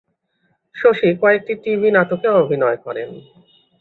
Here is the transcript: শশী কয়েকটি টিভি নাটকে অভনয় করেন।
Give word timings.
শশী 0.75 1.09
কয়েকটি 1.21 1.53
টিভি 1.63 1.89
নাটকে 1.91 2.27
অভনয় 2.39 2.77
করেন। 2.85 3.09